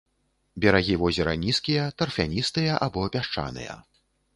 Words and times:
Берагі 0.65 0.95
возера 1.03 1.35
нізкія, 1.45 1.85
тарфяністыя 2.01 2.83
або 2.87 3.09
пясчаныя. 3.19 3.83